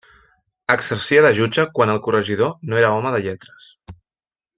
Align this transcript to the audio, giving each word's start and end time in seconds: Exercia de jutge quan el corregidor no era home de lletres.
Exercia 0.75 1.19
de 1.25 1.29
jutge 1.39 1.65
quan 1.79 1.91
el 1.95 2.01
corregidor 2.07 2.57
no 2.71 2.79
era 2.81 2.91
home 2.95 3.13
de 3.17 3.21
lletres. 3.27 3.69